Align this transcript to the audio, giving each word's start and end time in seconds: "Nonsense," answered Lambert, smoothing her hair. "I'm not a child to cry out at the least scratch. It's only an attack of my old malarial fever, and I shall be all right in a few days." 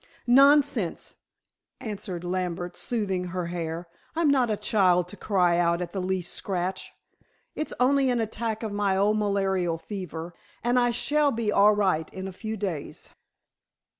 "Nonsense," 0.25 1.13
answered 1.79 2.23
Lambert, 2.23 2.75
smoothing 2.75 3.25
her 3.25 3.45
hair. 3.45 3.87
"I'm 4.15 4.29
not 4.31 4.49
a 4.49 4.57
child 4.57 5.07
to 5.09 5.15
cry 5.15 5.59
out 5.59 5.79
at 5.79 5.93
the 5.93 6.01
least 6.01 6.33
scratch. 6.33 6.91
It's 7.53 7.71
only 7.79 8.09
an 8.09 8.19
attack 8.19 8.63
of 8.63 8.71
my 8.71 8.97
old 8.97 9.19
malarial 9.19 9.77
fever, 9.77 10.33
and 10.63 10.79
I 10.79 10.89
shall 10.89 11.29
be 11.29 11.51
all 11.51 11.73
right 11.75 12.11
in 12.11 12.27
a 12.27 12.31
few 12.33 12.57
days." 12.57 13.11